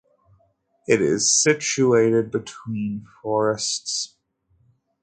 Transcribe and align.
It 0.87 0.99
is 0.99 1.31
situated 1.31 2.31
between 2.31 3.05
forests. 3.21 4.15